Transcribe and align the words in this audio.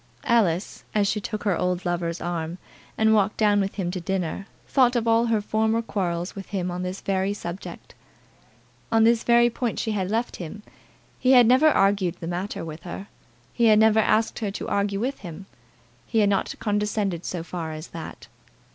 Alice, 0.25 0.83
as 0.95 1.07
she 1.07 1.21
took 1.21 1.43
her 1.43 1.55
old 1.55 1.85
lover's 1.85 2.19
arm, 2.19 2.57
and 2.97 3.13
walked 3.13 3.37
down 3.37 3.61
with 3.61 3.75
him 3.75 3.91
to 3.91 4.01
dinner, 4.01 4.47
thought 4.67 4.95
of 4.95 5.07
all 5.07 5.27
her 5.27 5.41
former 5.41 5.79
quarrels 5.79 6.33
with 6.33 6.47
him 6.47 6.71
on 6.71 6.81
this 6.81 7.01
very 7.01 7.35
subject. 7.35 7.93
On 8.91 9.03
this 9.03 9.21
very 9.23 9.47
point 9.47 9.77
she 9.77 9.91
had 9.91 10.09
left 10.09 10.37
him. 10.37 10.63
He 11.19 11.33
had 11.33 11.45
never 11.45 11.67
argued 11.69 12.15
the 12.19 12.25
matter 12.25 12.65
with 12.65 12.81
her. 12.81 13.09
He 13.53 13.65
had 13.65 13.77
never 13.77 13.99
asked 13.99 14.39
her 14.39 14.49
to 14.49 14.67
argue 14.67 14.99
with 14.99 15.19
him. 15.19 15.45
He 16.07 16.17
had 16.17 16.29
not 16.29 16.55
condescended 16.57 17.23
so 17.23 17.43
far 17.43 17.71
as 17.71 17.89
that. 17.89 18.27